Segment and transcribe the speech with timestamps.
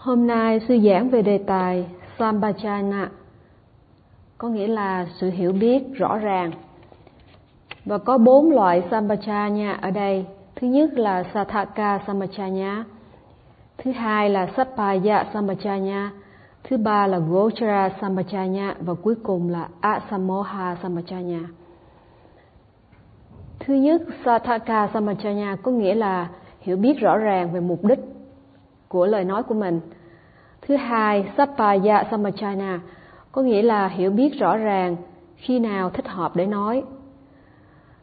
[0.00, 1.86] Hôm nay sư giảng về đề tài
[2.18, 3.06] Sambhajana,
[4.38, 6.50] có nghĩa là sự hiểu biết rõ ràng.
[7.84, 10.26] Và có bốn loại Sambhajana ở đây.
[10.56, 12.82] Thứ nhất là Sathaka Sambhajana,
[13.78, 16.08] thứ hai là Sappaya Sambhajana,
[16.64, 21.44] thứ ba là Gochara Sambhajana và cuối cùng là Asamoha Sambhajana.
[23.58, 26.28] Thứ nhất, Sathaka Sambhajana có nghĩa là
[26.60, 27.98] hiểu biết rõ ràng về mục đích
[28.90, 29.80] của lời nói của mình.
[30.62, 32.80] Thứ hai, Sappaya Samachana
[33.32, 34.96] có nghĩa là hiểu biết rõ ràng
[35.36, 36.82] khi nào thích hợp để nói.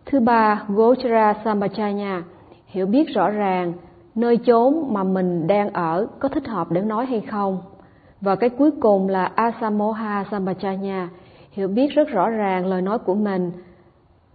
[0.06, 2.24] Thứ ba, Gochara Samachana
[2.66, 3.74] hiểu biết rõ ràng
[4.16, 7.62] nơi chốn mà mình đang ở có thích hợp để nói hay không.
[8.22, 11.10] Và cái cuối cùng là Asamoha Samachanya
[11.52, 13.52] hiểu biết rất rõ ràng lời nói của mình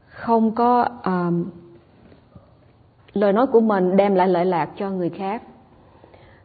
[0.06, 1.44] không có um,
[3.12, 5.42] lời nói của mình đem lại lợi lạc cho người khác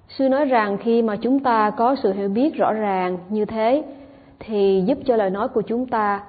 [0.10, 3.84] sư nói rằng khi mà chúng ta có sự hiểu biết rõ ràng như thế,
[4.40, 6.24] thì giúp cho lời nói của chúng ta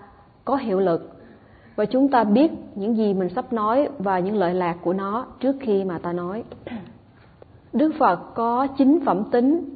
[0.45, 1.15] có hiệu lực
[1.77, 5.27] và chúng ta biết những gì mình sắp nói và những lợi lạc của nó
[5.41, 6.45] trước khi mà ta nói.
[7.73, 9.75] Đức phật có chín phẩm tính.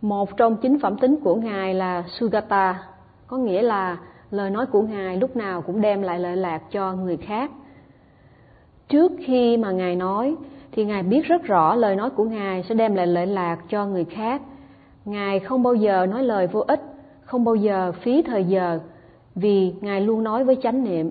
[0.00, 2.82] Một trong chín phẩm tính của ngài là sugata,
[3.26, 3.96] có nghĩa là
[4.30, 7.50] lời nói của ngài lúc nào cũng đem lại lợi lạc cho người khác.
[8.88, 10.36] Trước khi mà ngài nói
[10.76, 13.86] thì ngài biết rất rõ lời nói của ngài sẽ đem lại lợi lạc cho
[13.86, 14.42] người khác.
[15.04, 16.80] Ngài không bao giờ nói lời vô ích,
[17.24, 18.78] không bao giờ phí thời giờ,
[19.34, 21.10] vì ngài luôn nói với chánh niệm.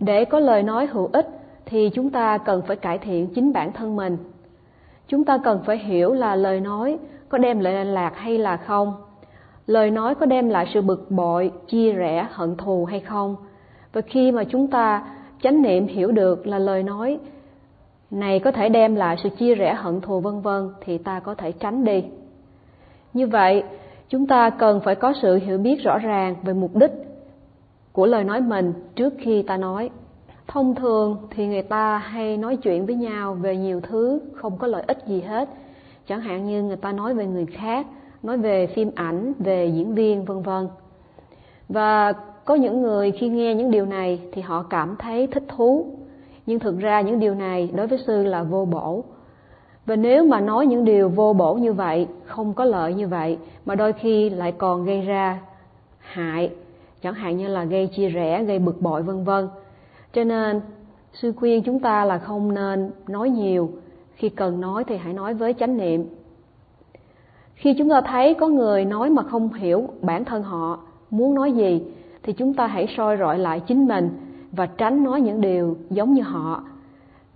[0.00, 1.28] Để có lời nói hữu ích
[1.66, 4.16] thì chúng ta cần phải cải thiện chính bản thân mình.
[5.08, 8.56] Chúng ta cần phải hiểu là lời nói có đem lại lợi lạc hay là
[8.56, 8.94] không.
[9.66, 13.36] Lời nói có đem lại sự bực bội, chia rẽ, hận thù hay không.
[13.92, 15.04] Và khi mà chúng ta
[15.42, 17.18] chánh niệm hiểu được là lời nói
[18.12, 21.34] này có thể đem lại sự chia rẽ hận thù vân vân thì ta có
[21.34, 22.04] thể tránh đi.
[23.12, 23.62] Như vậy,
[24.08, 26.90] chúng ta cần phải có sự hiểu biết rõ ràng về mục đích
[27.92, 29.90] của lời nói mình trước khi ta nói.
[30.46, 34.66] Thông thường thì người ta hay nói chuyện với nhau về nhiều thứ không có
[34.66, 35.48] lợi ích gì hết.
[36.06, 37.86] Chẳng hạn như người ta nói về người khác,
[38.22, 40.68] nói về phim ảnh, về diễn viên, vân vân.
[41.68, 42.12] Và
[42.44, 45.86] có những người khi nghe những điều này thì họ cảm thấy thích thú
[46.46, 49.04] nhưng thực ra những điều này đối với sư là vô bổ.
[49.86, 53.38] Và nếu mà nói những điều vô bổ như vậy, không có lợi như vậy,
[53.64, 55.40] mà đôi khi lại còn gây ra
[55.98, 56.50] hại,
[57.02, 59.48] chẳng hạn như là gây chia rẽ, gây bực bội, vân vân.
[60.12, 60.60] Cho nên,
[61.12, 63.70] sư khuyên chúng ta là không nên nói nhiều.
[64.14, 66.06] Khi cần nói thì hãy nói với chánh niệm.
[67.54, 70.78] Khi chúng ta thấy có người nói mà không hiểu bản thân họ
[71.10, 71.82] muốn nói gì,
[72.22, 74.10] thì chúng ta hãy soi rọi lại chính mình
[74.52, 76.64] và tránh nói những điều giống như họ.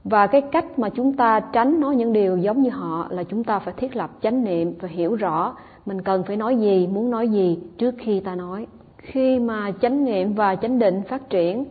[0.05, 3.45] Và cái cách mà chúng ta tránh nói những điều giống như họ là chúng
[3.45, 5.55] ta phải thiết lập chánh niệm và hiểu rõ
[5.87, 8.67] mình cần phải nói gì, muốn nói gì trước khi ta nói.
[8.97, 11.65] Khi mà chánh niệm và chánh định phát triển,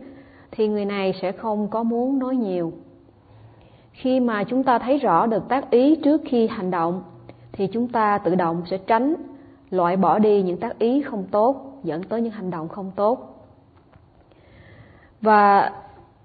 [0.50, 2.72] thì người này sẽ không có muốn nói nhiều.
[3.92, 7.02] Khi mà chúng ta thấy rõ được tác ý trước khi hành động,
[7.52, 9.14] thì chúng ta tự động sẽ tránh
[9.70, 13.35] loại bỏ đi những tác ý không tốt dẫn tới những hành động không tốt
[15.20, 15.70] và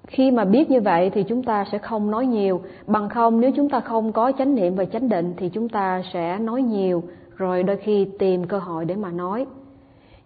[0.07, 2.61] khi mà biết như vậy thì chúng ta sẽ không nói nhiều.
[2.87, 6.01] Bằng không, nếu chúng ta không có chánh niệm và chánh định thì chúng ta
[6.13, 7.03] sẽ nói nhiều,
[7.37, 9.45] rồi đôi khi tìm cơ hội để mà nói.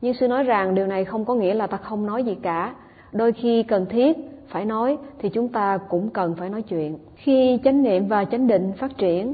[0.02, 2.76] Nhưng sư nói rằng, điều này không có nghĩa là ta không nói gì cả.
[3.12, 4.18] Đôi khi cần thiết
[4.48, 6.98] phải nói thì chúng ta cũng cần phải nói chuyện.
[7.16, 9.34] Khi chánh niệm và chánh định phát triển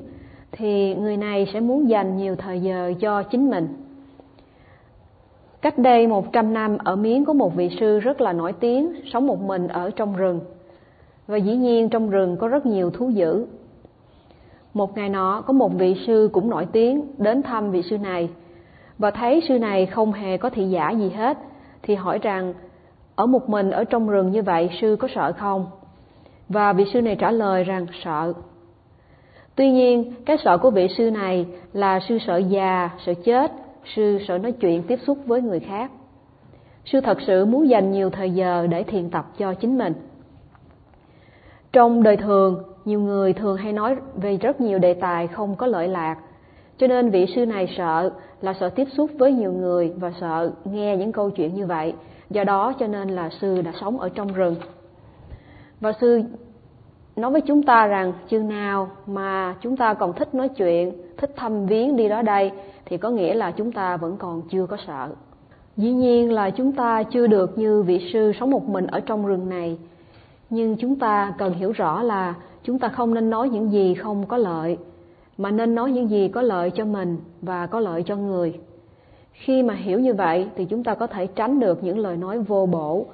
[0.52, 3.68] thì người này sẽ muốn dành nhiều thời giờ cho chính mình.
[5.62, 9.28] Cách đây 100 năm ở Miến có một vị sư rất là nổi tiếng, sống
[9.28, 10.40] một mình ở trong rừng.
[11.28, 13.46] Và dĩ nhiên trong rừng có rất nhiều thú dữ.
[14.74, 18.30] Một ngày nọ có một vị sư cũng nổi tiếng đến thăm vị sư này
[18.98, 21.38] và thấy sư này không hề có thị giả gì hết
[21.84, 22.54] thì hỏi rằng
[23.16, 25.66] ở một mình ở trong rừng như vậy sư có sợ không?
[26.50, 28.34] Và vị sư này trả lời rằng sợ.
[29.56, 33.52] Tuy nhiên, cái sợ của vị sư này là sư sợ già, sợ chết
[33.96, 35.92] sư sợ nói chuyện tiếp xúc với người khác.
[36.86, 39.94] Sư thật sự muốn dành nhiều thời giờ để thiền tập cho chính mình.
[41.74, 45.68] Trong đời thường, nhiều người thường hay nói về rất nhiều đề tài không có
[45.68, 46.18] lợi lạc.
[46.78, 48.10] Cho nên vị sư này sợ
[48.42, 51.94] là sợ tiếp xúc với nhiều người và sợ nghe những câu chuyện như vậy.
[52.30, 54.56] Do đó cho nên là sư đã sống ở trong rừng.
[55.80, 56.22] Và sư
[57.16, 61.34] nói với chúng ta rằng chừng nào mà chúng ta còn thích nói chuyện thích
[61.35, 62.52] thăm viếng đi đó đây
[62.85, 65.09] thì có nghĩa là chúng ta vẫn còn chưa có sợ.
[65.78, 69.25] Dĩ nhiên là chúng ta chưa được như vị sư sống một mình ở trong
[69.25, 69.78] rừng này.
[70.49, 74.25] Nhưng chúng ta cần hiểu rõ là chúng ta không nên nói những gì không
[74.25, 74.78] có lợi
[75.37, 78.59] mà nên nói những gì có lợi cho mình và có lợi cho người.
[79.31, 82.40] Khi mà hiểu như vậy thì chúng ta có thể tránh được những lời nói
[82.40, 83.05] vô bổ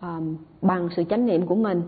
[0.00, 1.82] um, bằng sự chánh niệm của mình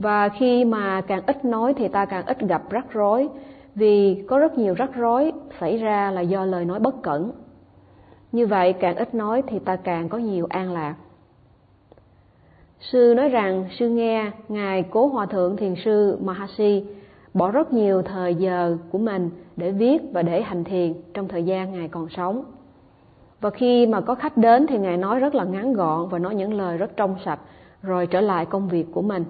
[0.00, 3.28] và khi mà càng ít nói thì ta càng ít gặp rắc rối.
[3.74, 7.32] Vì có rất nhiều rắc rối xảy ra là do lời nói bất cẩn.
[8.32, 10.94] Như vậy càng ít nói thì ta càng có nhiều an lạc.
[12.80, 16.84] Sư nói rằng, sư nghe, ngài cố hòa thượng thiền sư mahasi
[17.34, 21.42] bỏ rất nhiều thời giờ của mình để viết và để hành thiền trong thời
[21.42, 22.44] gian ngài còn sống.
[23.40, 26.34] Và khi mà có khách đến thì ngài nói rất là ngắn gọn và nói
[26.34, 27.40] những lời rất trong sạch,
[27.82, 29.24] rồi trở lại công việc của mình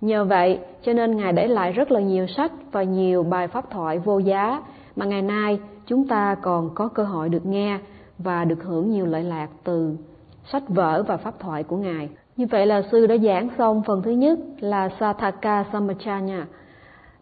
[0.00, 3.70] nhờ vậy, cho nên ngài để lại rất là nhiều sách và nhiều bài pháp
[3.70, 4.62] thoại vô giá
[4.96, 7.78] mà ngày nay chúng ta còn có cơ hội được nghe
[8.18, 9.96] và được hưởng nhiều lợi lạc từ
[10.52, 12.08] sách vở và pháp thoại của ngài
[12.40, 16.46] như vậy là sư đã giảng xong phần thứ nhất là Sathaka Samachanya.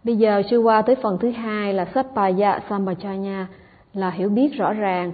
[0.05, 3.47] Bây giờ sư qua tới phần thứ hai là Sappaya Samachanya
[3.95, 5.13] là hiểu biết rõ ràng,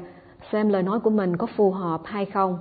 [0.53, 2.59] xem lời nói của mình có phù hợp hay không.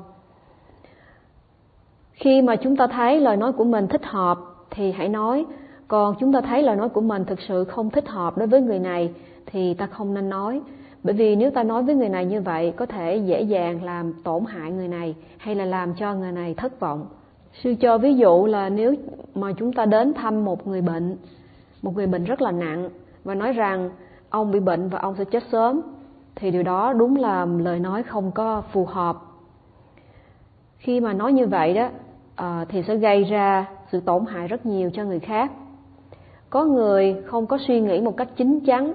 [2.11, 4.37] Khi mà chúng ta thấy lời nói của mình thích hợp
[4.75, 5.45] thì hãy nói,
[5.87, 8.61] còn chúng ta thấy lời nói của mình thực sự không thích hợp đối với
[8.61, 9.13] người này
[9.45, 10.61] thì ta không nên nói.
[11.03, 14.13] Bởi vì nếu ta nói với người này như vậy có thể dễ dàng làm
[14.23, 17.05] tổn hại người này hay là làm cho người này thất vọng.
[17.63, 18.93] Sư cho ví dụ là nếu
[19.35, 21.17] mà chúng ta đến thăm một người bệnh,
[21.81, 22.89] một người bệnh rất là nặng
[23.23, 23.89] và nói rằng
[24.29, 25.81] ông bị bệnh và ông sẽ chết sớm
[26.35, 29.17] thì điều đó đúng là lời nói không có phù hợp.
[30.77, 31.89] Khi mà nói như vậy đó
[32.35, 35.51] ờ, thì sẽ gây ra sự tổn hại rất nhiều cho người khác.
[36.49, 38.93] Có người không có suy nghĩ một cách chính chắn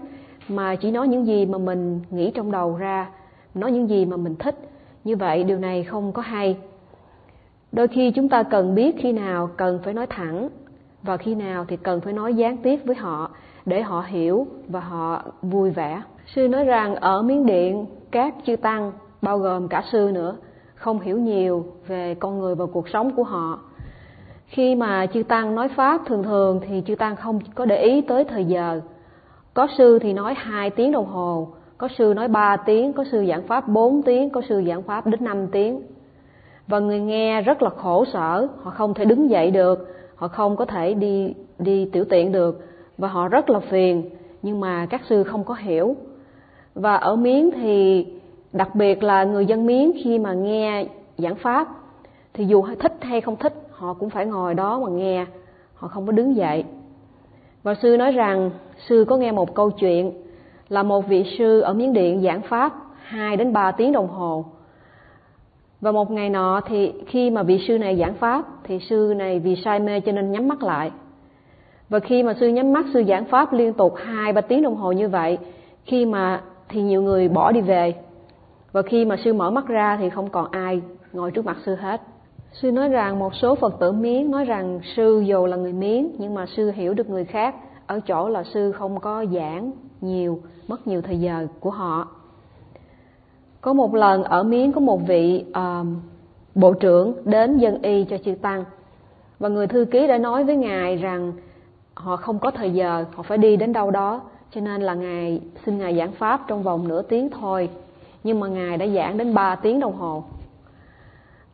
[0.49, 3.11] mà chỉ nói những gì mà mình nghĩ trong đầu ra,
[3.55, 4.71] nói những gì mà mình thích.
[5.05, 6.57] Như vậy điều này không có hay
[7.73, 10.49] đôi khi chúng ta cần biết khi nào cần phải nói thẳng
[11.03, 13.31] và khi nào thì cần phải nói gián tiếp với họ
[13.67, 16.03] để họ hiểu và họ vui vẻ
[16.35, 18.93] sư nói rằng ở miến điện các chư tăng
[19.23, 20.37] bao gồm cả sư nữa
[20.75, 23.59] không hiểu nhiều về con người và cuộc sống của họ
[24.49, 28.01] khi mà chư tăng nói pháp thường thường thì chư tăng không có để ý
[28.01, 28.81] tới thời giờ.
[29.55, 31.49] Có sư thì nói hai tiếng đồng hồ,
[31.79, 35.07] có sư nói ba tiếng, có sư giảng pháp bốn tiếng, có sư giảng pháp
[35.07, 35.83] đến năm tiếng.
[36.67, 40.57] Và người nghe rất là khổ sở, họ không thể đứng dậy được, họ không
[40.57, 42.61] có thể đi đi tiểu tiện được,
[42.99, 44.11] và họ rất là phiền,
[44.43, 45.97] nhưng mà các sư không có hiểu.
[46.75, 48.07] Và ở miến thì
[48.53, 50.87] đặc biệt là người dân miến khi mà nghe
[51.19, 51.69] giảng pháp,
[52.35, 55.27] thì dù thích hay không thích họ cũng phải ngồi đó mà nghe
[55.75, 56.65] họ không có đứng dậy
[57.63, 58.51] và sư nói rằng
[58.89, 60.13] sư có nghe một câu chuyện
[60.69, 64.45] là một vị sư ở miến điện giảng pháp hai đến ba tiếng đồng hồ
[65.81, 69.39] và một ngày nọ thì khi mà vị sư này giảng pháp thì sư này
[69.39, 70.91] vì say mê cho nên nhắm mắt lại.
[71.89, 74.77] Và khi mà sư nhắm mắt sư giảng pháp liên tục hai ba tiếng đồng
[74.77, 75.39] hồ như vậy,
[75.85, 77.95] khi mà thì nhiều người bỏ đi về.
[78.73, 80.81] Và khi mà sư mở mắt ra thì không còn ai
[81.13, 82.01] ngồi trước mặt sư hết.
[82.53, 86.09] Sư nói rằng một số Phật tử Miến nói rằng sư dù là người Miến
[86.19, 87.55] nhưng mà sư hiểu được người khác.
[87.87, 92.09] Ở chỗ là sư không có giảng nhiều, mất nhiều thời giờ của họ.
[93.61, 95.87] Có một lần ở miến có một vị uh,
[96.55, 98.65] bộ trưởng đến dân y cho chư tăng.
[99.39, 101.33] Và người thư ký đã nói với ngài rằng
[101.95, 104.21] họ không có thời giờ họ phải đi đến đâu đó.
[104.51, 107.69] Cho nên là ngài xin ngài giảng pháp trong vòng nửa tiếng thôi.
[108.25, 110.25] Nhưng mà ngài đã giảng đến 3 tiếng đồng hồ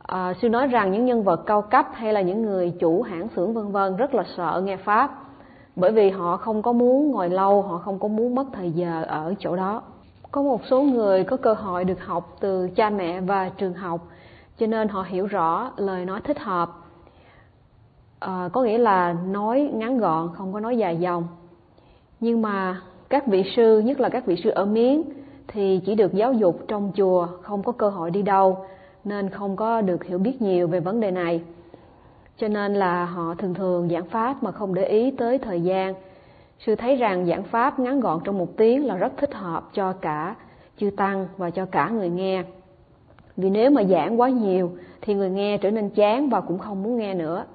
[0.07, 3.27] à, sư nói rằng những nhân vật cao cấp hay là những người chủ hãng
[3.35, 5.25] xưởng vân vân rất là sợ nghe pháp
[5.75, 9.03] bởi vì họ không có muốn ngồi lâu họ không có muốn mất thời giờ
[9.07, 9.81] ở chỗ đó.
[10.31, 14.01] Có một số người có cơ hội được học từ cha mẹ và trường học
[14.57, 16.69] cho nên họ hiểu rõ lời nói thích hợp.
[18.19, 21.27] À, có nghĩa là nói ngắn gọn không có nói dài dòng.
[22.19, 25.01] Nhưng mà các vị sư nhất là các vị sư ở miến
[25.47, 28.65] thì chỉ được giáo dục trong chùa không có cơ hội đi đâu
[29.05, 31.41] nên không có được hiểu biết nhiều về vấn đề này.
[32.37, 35.93] Cho nên là họ thường thường giảng pháp mà không để ý tới thời gian.
[36.59, 39.93] Sư thấy rằng giảng pháp ngắn gọn trong một tiếng là rất thích hợp cho
[39.93, 40.35] cả
[40.77, 42.43] chư tăng và cho cả người nghe.
[43.37, 44.71] Vì nếu mà giảng quá nhiều
[45.01, 47.45] thì người nghe trở nên chán và cũng không muốn nghe nữa.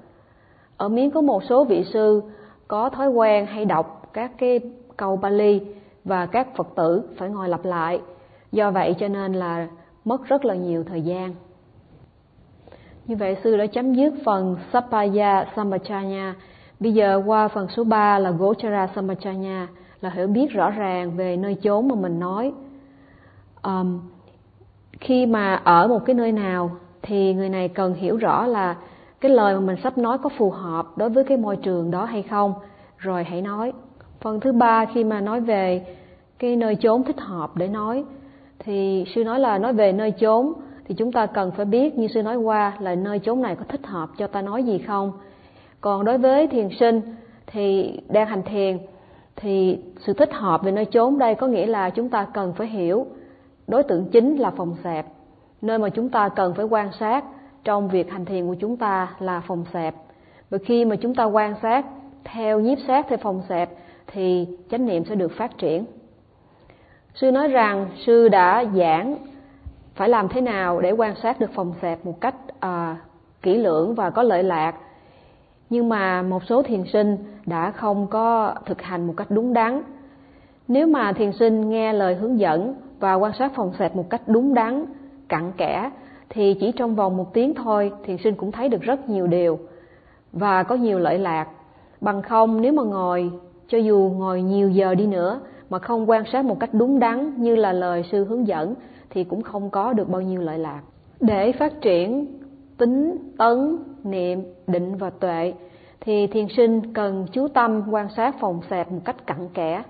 [0.77, 2.21] Ở miếng có một số vị sư
[2.67, 4.59] có thói quen hay đọc các cái
[4.97, 5.61] câu Bali
[6.05, 8.01] và các Phật tử phải ngồi lặp lại.
[8.51, 9.67] Do vậy cho nên là
[10.05, 11.33] mất rất là nhiều thời gian
[13.07, 16.35] như vậy sư đã chấm dứt phần Sapaya Sambachanya
[16.81, 19.67] Bây giờ qua phần số 3 là Gochara Samachanya
[20.01, 22.53] là hiểu biết rõ ràng về nơi chốn mà mình nói.
[23.63, 23.99] Um,
[24.99, 28.75] khi mà ở một cái nơi nào thì người này cần hiểu rõ là
[29.19, 32.05] cái lời mà mình sắp nói có phù hợp đối với cái môi trường đó
[32.05, 32.53] hay không,
[32.97, 33.73] rồi hãy nói.
[34.19, 35.95] phần thứ ba khi mà nói về
[36.39, 38.03] cái nơi chốn thích hợp để nói
[38.63, 40.53] thì sư nói là nói về nơi chốn,
[40.85, 43.63] thì chúng ta cần phải biết như sư nói qua là nơi chốn này có
[43.67, 45.11] thích hợp cho ta nói gì không.
[45.81, 47.01] Còn đối với thiền sinh
[47.47, 48.77] thì đang hành thiền,
[49.35, 52.67] thì sự thích hợp về nơi chốn đây có nghĩa là chúng ta cần phải
[52.67, 53.05] hiểu
[53.67, 55.05] đối tượng chính là phòng xẹp.
[55.61, 57.25] Nơi mà chúng ta cần phải quan sát
[57.63, 59.95] trong việc hành thiền của chúng ta là phòng xẹp.
[60.49, 61.85] Và khi mà chúng ta quan sát
[62.23, 63.69] theo nhiếp sát theo phòng xẹp
[64.07, 65.85] thì chánh niệm sẽ được phát triển
[67.15, 69.17] sư nói rằng sư đã giảng
[69.95, 72.97] phải làm thế nào để quan sát được phòng xẹp một cách à,
[73.41, 74.75] kỹ lưỡng và có lợi lạc.
[75.69, 79.81] Nhưng mà một số thiền sinh đã không có thực hành một cách đúng đắn.
[80.67, 84.21] Nếu mà thiền sinh nghe lời hướng dẫn và quan sát phòng xẹp một cách
[84.27, 84.85] đúng đắn
[85.29, 85.91] cặn kẽ
[86.29, 89.59] thì chỉ trong vòng một tiếng thôi thiền sinh cũng thấy được rất nhiều điều
[90.33, 91.47] và có nhiều lợi lạc.
[92.01, 93.31] Bằng không nếu mà ngồi
[93.67, 95.39] cho dù ngồi nhiều giờ đi nữa
[95.71, 98.75] mà không quan sát một cách đúng đắn như là lời sư hướng dẫn
[99.09, 100.81] thì cũng không có được bao nhiêu lợi lạc.
[101.19, 102.27] Để phát triển
[102.77, 105.53] tính tấn, niệm, định và tuệ
[105.99, 109.83] thì thiền sinh cần chú tâm quan sát phòng xẹp một cách cặn kẽ,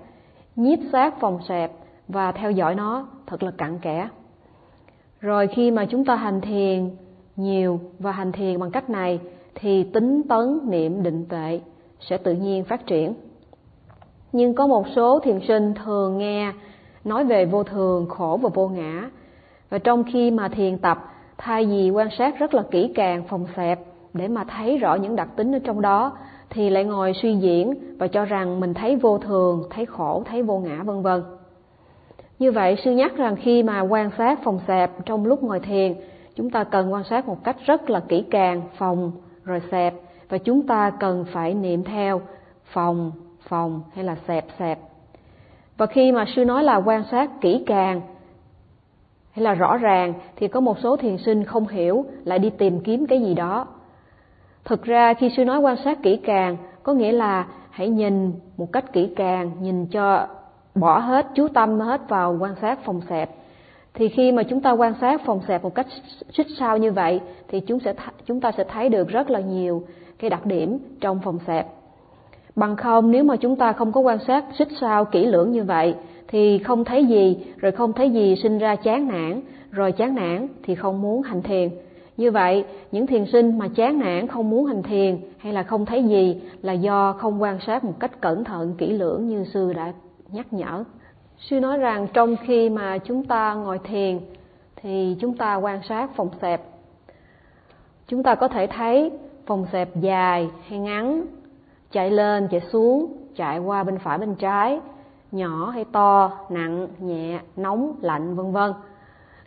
[0.56, 1.72] nhiếp sát phòng xẹp
[2.08, 4.08] và theo dõi nó thật là cặn kẽ.
[5.20, 6.90] Rồi khi mà chúng ta hành thiền
[7.36, 9.20] nhiều và hành thiền bằng cách này
[9.54, 11.60] thì tính tấn, niệm, định tuệ
[12.00, 13.14] sẽ tự nhiên phát triển
[14.32, 16.52] nhưng có một số thiền sinh thường nghe
[17.04, 19.10] nói về vô thường, khổ và vô ngã.
[19.70, 20.98] Và trong khi mà thiền tập,
[21.38, 23.80] thay vì quan sát rất là kỹ càng phòng xẹp
[24.12, 26.12] để mà thấy rõ những đặc tính ở trong đó,
[26.50, 30.42] thì lại ngồi suy diễn và cho rằng mình thấy vô thường, thấy khổ, thấy
[30.42, 31.22] vô ngã, vân vân.
[32.38, 35.94] Như vậy, sư nhắc rằng khi mà quan sát phòng xẹp trong lúc ngồi thiền,
[36.36, 39.12] chúng ta cần quan sát một cách rất là kỹ càng phòng
[39.44, 39.94] rồi xẹp
[40.28, 42.20] và chúng ta cần phải niệm theo
[42.64, 43.12] phòng
[43.52, 44.78] phòng hay là xẹp xẹp.
[45.76, 48.00] Và khi mà sư nói là quan sát kỹ càng
[49.32, 52.80] hay là rõ ràng thì có một số thiền sinh không hiểu, lại đi tìm
[52.80, 53.66] kiếm cái gì đó.
[54.64, 58.72] Thực ra khi sư nói quan sát kỹ càng, có nghĩa là hãy nhìn một
[58.72, 60.26] cách kỹ càng, nhìn cho
[60.74, 63.30] bỏ hết, chú tâm hết vào quan sát phòng xẹp.
[63.94, 65.86] Thì khi mà chúng ta quan sát phòng xẹp một cách
[66.30, 67.94] xích sao như vậy, thì chúng sẽ
[68.26, 69.82] chúng ta sẽ thấy được rất là nhiều
[70.18, 71.66] cái đặc điểm trong phòng xẹp
[72.56, 75.64] bằng không, nếu mà chúng ta không có quan sát xích sao kỹ lưỡng như
[75.64, 75.94] vậy,
[76.28, 79.40] thì không thấy gì, rồi không thấy gì sinh ra chán nản,
[79.70, 81.70] rồi chán nản thì không muốn hành thiền.
[82.16, 85.86] Như vậy, những thiền sinh mà chán nản, không muốn hành thiền hay là không
[85.86, 89.72] thấy gì là do không quan sát một cách cẩn thận, kỹ lưỡng như sư
[89.72, 89.92] đã
[90.32, 90.84] nhắc nhở.
[91.38, 94.20] Sư nói rằng trong khi mà chúng ta ngồi thiền,
[94.76, 96.62] thì chúng ta quan sát phòng xẹp.
[98.08, 99.10] Chúng ta có thể thấy
[99.46, 101.26] phòng xẹp dài hay ngắn
[101.92, 104.80] chạy lên, chạy xuống, chạy qua bên phải, bên trái.
[105.32, 108.72] Nhỏ hay to, nặng, nhẹ, nóng, lạnh, vân vân.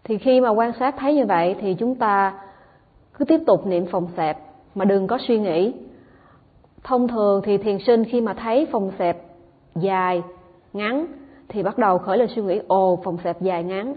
[0.04, 2.34] Thì khi mà quan sát thấy như vậy thì chúng ta
[3.14, 4.38] cứ tiếp tục niệm phòng xẹp,
[4.76, 5.74] mà đừng có suy nghĩ.
[6.84, 9.18] Thông thường thì thiền sinh khi mà thấy phòng xẹp
[9.76, 10.24] dài,
[10.74, 11.06] ngắn,
[11.48, 13.94] thì bắt đầu khởi lên suy nghĩ, ồ, phòng xẹp dài, ngắn.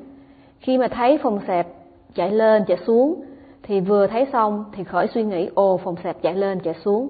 [0.59, 1.67] Khi mà thấy phòng xẹp
[2.14, 3.25] chạy lên, chạy xuống,
[3.62, 7.09] thì vừa thấy xong thì khởi suy nghĩ, ồ, phòng xẹp chạy lên, chạy xuống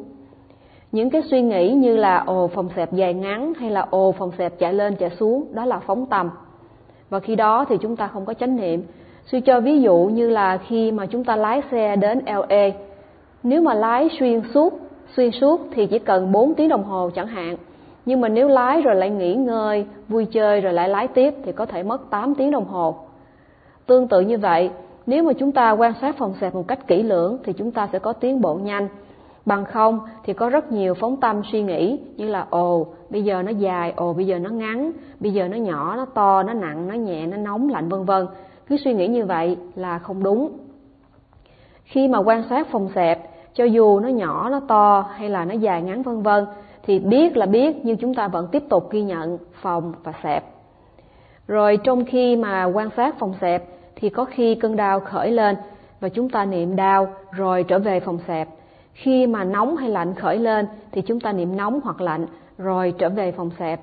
[0.92, 4.30] những cái suy nghĩ như là, ồ, phòng xẹp dài ngắn hay là, ồ, phòng
[4.38, 6.30] xẹp chạy lên chạy xuống, đó là phóng tầm.
[7.10, 8.82] Và khi đó thì chúng ta không có chánh niệm.
[9.26, 12.70] Suy cho ví dụ như là khi mà chúng ta lái xe đến LA
[13.42, 14.80] nếu mà lái xuyên suốt
[15.16, 17.56] xuyên suốt thì chỉ cần 4 tiếng đồng hồ chẳng hạn.
[18.06, 21.52] Nhưng mà nếu lái rồi lại nghỉ ngơi, vui chơi rồi lại lái tiếp thì
[21.52, 22.94] có thể mất 8 tiếng đồng hồ.
[23.86, 24.70] Tương tự như vậy,
[25.06, 27.88] nếu mà chúng ta quan sát phòng xẹp một cách kỹ lưỡng thì chúng ta
[27.92, 28.88] sẽ có tiến bộ nhanh
[29.46, 33.42] bằng không thì có rất nhiều phóng tâm suy nghĩ như là, ồ, bây giờ
[33.42, 36.88] nó dài, ồ, bây giờ nó ngắn, bây giờ nó nhỏ, nó to, nó nặng,
[36.88, 38.26] nó nhẹ, nó nóng, lạnh, vân vân.
[38.66, 40.50] Cứ suy nghĩ như vậy là không đúng.
[41.84, 45.54] Khi mà quan sát phòng xẹp, cho dù nó nhỏ, nó to hay là nó
[45.54, 46.46] dài, ngắn, vân vân,
[46.82, 50.44] thì biết là biết, nhưng chúng ta vẫn tiếp tục ghi nhận phòng và xẹp.
[51.46, 53.64] Rồi trong khi mà quan sát phòng xẹp
[53.96, 55.56] thì có khi cơn đau khởi lên
[56.00, 58.48] và chúng ta niệm đau rồi trở về phòng xẹp
[59.02, 62.26] khi mà nóng hay lạnh khởi lên, thì chúng ta niệm nóng hoặc lạnh,
[62.58, 63.80] rồi trở về phòng xẹp.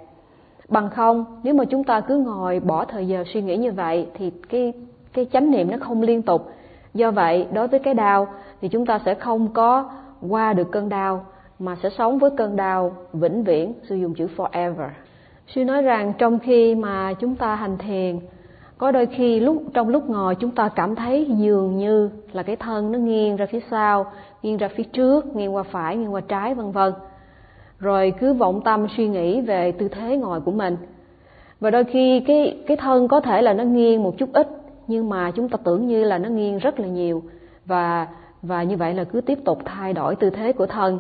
[0.70, 4.08] Bằng không, nếu mà chúng ta cứ ngồi bỏ thời giờ suy nghĩ như vậy,
[4.14, 4.74] thì cái
[5.14, 6.52] cái chánh niệm nó không liên tục.
[6.94, 8.28] Do vậy, đối với cái đau,
[8.62, 9.90] thì chúng ta sẽ không có
[10.30, 11.26] qua được cơn đau,
[11.60, 14.90] mà sẽ sống với cơn đau vĩnh viễn, sử dụng chữ forever.
[15.48, 18.20] Sư nói rằng trong khi mà chúng ta hành thiền
[18.78, 22.56] có đôi khi lúc, trong lúc ngồi chúng ta cảm thấy dường như là cái
[22.56, 24.06] thân nó nghiêng ra phía sau,
[24.44, 26.94] nghiêng ra phía trước, nghiêng qua phải, nghiêng qua trái, vân vân.
[27.80, 30.78] Rồi cứ vọng tâm suy nghĩ về tư thế ngồi của mình.
[31.60, 34.48] Và đôi khi cái cái thân có thể là nó nghiêng một chút ít,
[34.88, 37.24] nhưng mà chúng ta tưởng như là nó nghiêng rất là nhiều.
[37.66, 38.08] Và
[38.42, 41.00] và như vậy là cứ tiếp tục thay đổi tư thế của thân.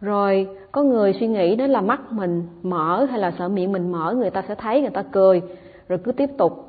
[0.00, 3.92] Rồi có người suy nghĩ đó là mắt mình mở hay là sợ miệng mình
[3.92, 5.42] mở, người ta sẽ thấy, người ta cười.
[5.88, 6.65] Rồi cứ tiếp tục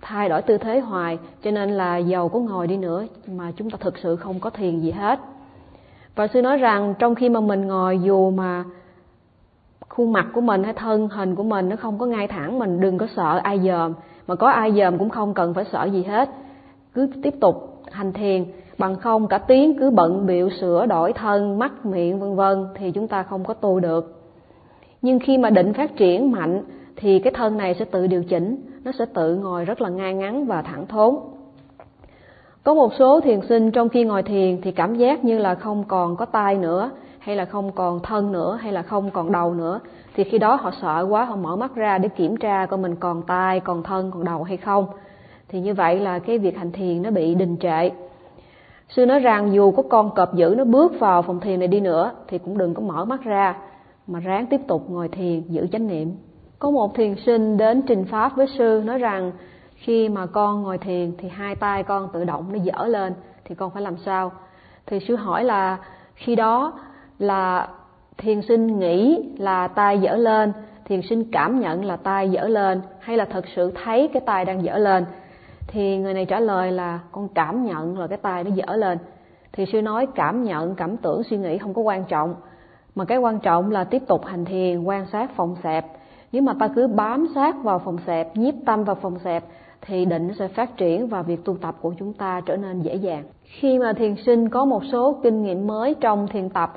[0.00, 3.70] thay đổi tư thế hoài, cho nên là giàu có ngồi đi nữa mà chúng
[3.70, 5.18] ta thực sự không có thiền gì hết.
[6.14, 8.64] Và sư nói rằng trong khi mà mình ngồi, dù mà
[9.88, 12.80] khuôn mặt của mình hay thân hình của mình nó không có ngay thẳng, mình
[12.80, 13.94] đừng có sợ ai dòm.
[14.26, 16.28] Mà có ai dòm cũng không cần phải sợ gì hết.
[16.94, 18.44] Cứ tiếp tục hành thiền,
[18.78, 22.90] bằng không cả tiếng cứ bận biệu sửa đổi thân, mắt, miệng, vân vân thì
[22.90, 24.22] chúng ta không có tu được.
[25.02, 26.62] Nhưng khi mà định phát triển mạnh
[26.96, 30.14] thì cái thân này sẽ tự điều chỉnh nó sẽ tự ngồi rất là ngay
[30.14, 31.16] ngắn và thẳng thốn.
[32.64, 35.84] Có một số thiền sinh trong khi ngồi thiền thì cảm giác như là không
[35.88, 39.54] còn có tay nữa, hay là không còn thân nữa, hay là không còn đầu
[39.54, 39.80] nữa.
[40.14, 42.96] Thì khi đó họ sợ quá, họ mở mắt ra để kiểm tra coi mình
[42.96, 44.86] còn tay, còn thân, còn đầu hay không.
[45.48, 47.90] Thì như vậy là cái việc hành thiền nó bị đình trệ.
[48.88, 51.80] Sư nói rằng dù có con cọp dữ nó bước vào phòng thiền này đi
[51.80, 53.56] nữa, thì cũng đừng có mở mắt ra,
[54.06, 56.12] mà ráng tiếp tục ngồi thiền giữ chánh niệm
[56.60, 59.32] có một thiền sinh đến trình pháp với sư nói rằng,
[59.74, 63.14] khi mà con ngồi thiền thì hai tay con tự động nó dở lên,
[63.44, 64.32] thì con phải làm sao?
[64.86, 65.78] Thì sư hỏi là,
[66.14, 66.72] khi đó
[67.18, 67.68] là
[68.18, 70.52] thiền sinh nghĩ là tay dở lên,
[70.84, 74.44] thiền sinh cảm nhận là tay dở lên, hay là thật sự thấy cái tay
[74.44, 75.04] đang dở lên?
[75.66, 78.98] Thì người này trả lời là, con cảm nhận là cái tay nó dở lên.
[79.52, 82.34] Thì sư nói, cảm nhận, cảm tưởng, suy nghĩ không có quan trọng.
[82.94, 85.99] Mà cái quan trọng là tiếp tục hành thiền, quan sát, phòng xẹp
[86.32, 89.44] nếu mà ta cứ bám sát vào phòng xẹp, nhiếp tâm vào phòng xẹp,
[89.80, 92.94] thì định sẽ phát triển và việc tu tập của chúng ta trở nên dễ
[92.94, 93.24] dàng.
[93.44, 96.72] Khi mà thiền sinh có một số kinh nghiệm mới trong thiền tập,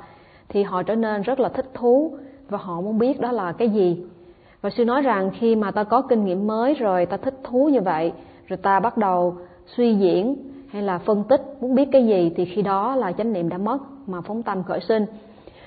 [0.48, 2.16] thì họ trở nên rất là thích thú
[2.48, 4.02] và họ muốn biết đó là cái gì.
[4.60, 7.68] Và sư nói rằng khi mà ta có kinh nghiệm mới rồi, ta thích thú
[7.68, 8.12] như vậy,
[8.46, 10.36] rồi ta bắt đầu suy diễn
[10.68, 13.58] hay là phân tích muốn biết cái gì, thì khi đó là chánh niệm đã
[13.58, 15.06] mất mà phóng tâm khởi sinh.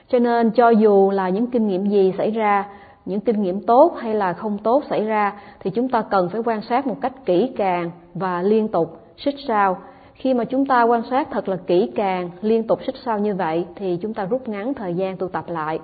[0.08, 2.66] Cho nên cho dù là những kinh nghiệm gì xảy ra
[3.08, 6.42] những kinh nghiệm tốt hay là không tốt xảy ra thì chúng ta cần phải
[6.46, 9.78] quan sát một cách kỹ càng và liên tục, xích sao.
[10.14, 13.36] Khi mà chúng ta quan sát thật là kỹ càng, liên tục xích sao như
[13.36, 15.80] vậy thì chúng ta rút ngắn thời gian tu tập lại.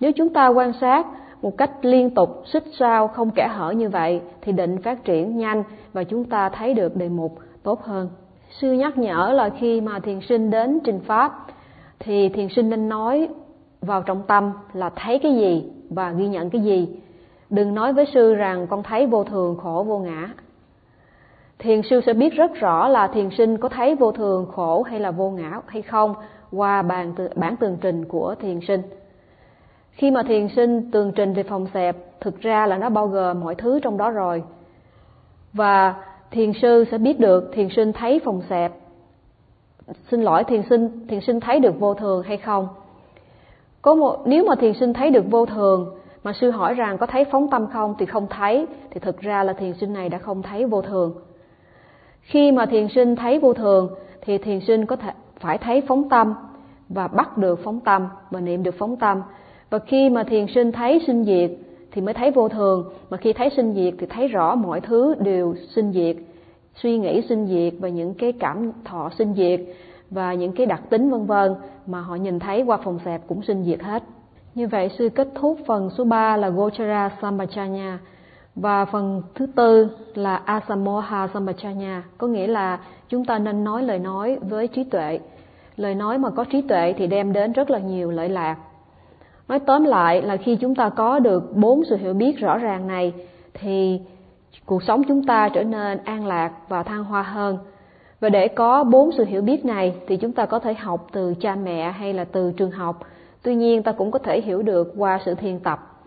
[0.00, 1.06] Nếu chúng ta quan sát
[1.42, 5.36] một cách liên tục, xích sao, không kẻ hở như vậy thì định phát triển
[5.36, 8.08] nhanh và chúng ta thấy được đề mục tốt hơn.
[8.50, 11.46] Sư nhắc nhở là khi mà thiền sinh đến trình pháp
[11.98, 13.28] thì thiền sinh nên nói
[13.80, 15.70] vào trọng tâm là thấy cái gì?
[15.94, 16.88] Và ghi nhận cái gì?
[17.50, 20.28] Đừng nói với sư rằng con thấy vô thường khổ vô ngã.
[21.58, 25.00] Thiền sư sẽ biết rất rõ là thiền sinh có thấy vô thường khổ hay
[25.00, 26.14] là vô ngã hay không
[26.52, 28.82] qua bản, bản tường trình của thiền sinh.
[29.90, 33.40] Khi mà thiền sinh tường trình về phòng xẹp thực ra là nó bao gồm
[33.40, 34.42] mọi thứ trong đó rồi.
[35.52, 35.94] Và
[36.30, 38.72] thiền sư sẽ biết được thiền sinh thấy phòng xẹp.
[40.10, 42.68] Xin lỗi thiền sinh thiền sinh thấy được vô thường hay không?
[43.82, 47.06] Có một, nếu mà thiền sinh thấy được vô thường, mà sư hỏi rằng có
[47.06, 50.18] thấy phóng tâm không thì không thấy, thì thực ra là thiền sinh này đã
[50.18, 51.14] không thấy vô thường.
[52.20, 53.90] Khi mà thiền sinh thấy vô thường,
[54.20, 56.34] thì thiền sinh có thể, phải thấy phóng tâm
[56.88, 59.22] và bắt được phóng tâm và niệm được phóng tâm.
[59.70, 61.50] Và khi mà thiền sinh thấy sinh diệt
[61.92, 65.14] thì mới thấy vô thường, mà khi thấy sinh diệt thì thấy rõ mọi thứ
[65.18, 66.16] đều sinh diệt,
[66.74, 69.60] suy nghĩ sinh diệt và những cái cảm thọ sinh diệt
[70.10, 71.54] và những cái đặc tính vân vân
[71.86, 74.02] mà họ nhìn thấy qua phòng xẹp cũng sinh diệt hết.
[74.54, 77.98] Như vậy sư kết thúc phần số 3 là Gochara Sambachanya
[78.54, 83.98] và phần thứ tư là Asamoha Sambachanya, có nghĩa là chúng ta nên nói lời
[83.98, 85.18] nói với trí tuệ.
[85.76, 88.56] Lời nói mà có trí tuệ thì đem đến rất là nhiều lợi lạc.
[89.48, 92.86] Nói tóm lại là khi chúng ta có được bốn sự hiểu biết rõ ràng
[92.86, 93.12] này
[93.54, 94.00] thì
[94.66, 97.58] cuộc sống chúng ta trở nên an lạc và thăng hoa hơn
[98.22, 101.34] và để có bốn sự hiểu biết này thì chúng ta có thể học từ
[101.40, 103.00] cha mẹ hay là từ trường học.
[103.42, 106.02] Tuy nhiên ta cũng có thể hiểu được qua sự thiền tập.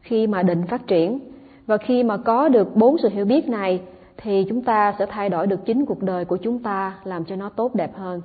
[0.00, 1.18] Khi mà định phát triển
[1.66, 3.80] và khi mà có được bốn sự hiểu biết này
[4.16, 7.36] thì chúng ta sẽ thay đổi được chính cuộc đời của chúng ta làm cho
[7.36, 8.22] nó tốt đẹp hơn.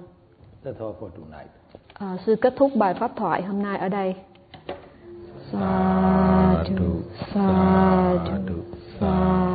[1.94, 4.16] À, sư kết thúc bài pháp thoại hôm nay ở đây.
[5.52, 6.64] Sa
[9.00, 9.49] sa